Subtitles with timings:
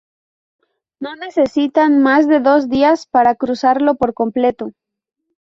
[0.99, 4.71] No necesitan más de dos días para cruzarlo por completo.